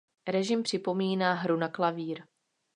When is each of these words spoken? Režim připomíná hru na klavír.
Režim 0.27 0.63
připomíná 0.63 1.33
hru 1.33 1.57
na 1.57 1.67
klavír. 1.67 2.23